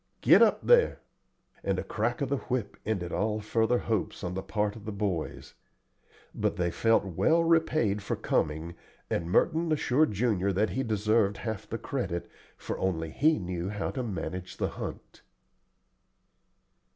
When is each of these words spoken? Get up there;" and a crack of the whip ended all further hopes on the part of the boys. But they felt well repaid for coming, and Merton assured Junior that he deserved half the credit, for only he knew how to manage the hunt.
Get 0.21 0.41
up 0.41 0.65
there;" 0.65 0.99
and 1.63 1.77
a 1.77 1.83
crack 1.83 2.21
of 2.21 2.29
the 2.29 2.37
whip 2.37 2.75
ended 2.87 3.11
all 3.11 3.39
further 3.39 3.77
hopes 3.77 4.23
on 4.23 4.33
the 4.33 4.41
part 4.41 4.75
of 4.75 4.85
the 4.85 4.91
boys. 4.91 5.53
But 6.33 6.55
they 6.55 6.71
felt 6.71 7.05
well 7.05 7.43
repaid 7.43 8.01
for 8.01 8.15
coming, 8.15 8.73
and 9.11 9.29
Merton 9.29 9.71
assured 9.71 10.11
Junior 10.13 10.51
that 10.53 10.71
he 10.71 10.81
deserved 10.81 11.37
half 11.37 11.69
the 11.69 11.77
credit, 11.77 12.27
for 12.57 12.79
only 12.79 13.11
he 13.11 13.37
knew 13.37 13.69
how 13.69 13.91
to 13.91 14.01
manage 14.01 14.57
the 14.57 14.69
hunt. 14.69 15.21